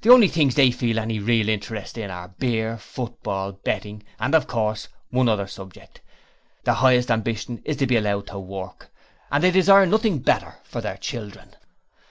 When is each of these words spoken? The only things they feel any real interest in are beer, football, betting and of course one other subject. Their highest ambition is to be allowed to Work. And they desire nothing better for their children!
The 0.00 0.10
only 0.10 0.28
things 0.28 0.54
they 0.54 0.70
feel 0.70 0.98
any 0.98 1.18
real 1.18 1.50
interest 1.50 1.98
in 1.98 2.10
are 2.10 2.28
beer, 2.38 2.78
football, 2.78 3.52
betting 3.52 4.04
and 4.18 4.34
of 4.34 4.46
course 4.46 4.88
one 5.10 5.28
other 5.28 5.46
subject. 5.46 6.00
Their 6.64 6.72
highest 6.72 7.10
ambition 7.10 7.60
is 7.62 7.76
to 7.76 7.86
be 7.86 7.96
allowed 7.96 8.28
to 8.28 8.38
Work. 8.38 8.90
And 9.30 9.44
they 9.44 9.50
desire 9.50 9.84
nothing 9.84 10.20
better 10.20 10.54
for 10.64 10.80
their 10.80 10.96
children! 10.96 11.56